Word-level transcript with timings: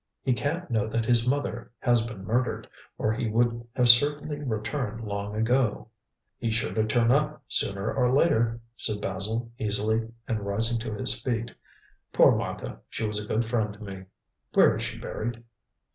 He 0.23 0.33
can't 0.33 0.71
know 0.71 0.87
that 0.87 1.05
his 1.05 1.29
mother 1.29 1.69
has 1.77 2.07
been 2.07 2.25
murdered, 2.25 2.67
or 2.97 3.13
he 3.13 3.29
would 3.29 3.67
have 3.75 3.87
certainly 3.87 4.39
returned 4.41 5.01
long 5.05 5.35
ago." 5.35 5.89
"He's 6.39 6.55
sure 6.55 6.73
to 6.73 6.87
turn 6.87 7.11
up 7.11 7.43
sooner 7.47 7.93
or 7.93 8.11
later," 8.11 8.61
said 8.75 8.99
Basil 8.99 9.51
easily, 9.59 10.11
and 10.27 10.43
rising 10.43 10.79
to 10.79 10.95
his 10.95 11.21
feet. 11.21 11.53
"Poor 12.13 12.35
Martha! 12.35 12.79
she 12.89 13.05
was 13.05 13.23
a 13.23 13.27
good 13.27 13.45
friend 13.45 13.75
to 13.75 13.83
me. 13.83 14.05
Where 14.55 14.75
is 14.75 14.81
she 14.81 14.97
buried?" 14.97 15.43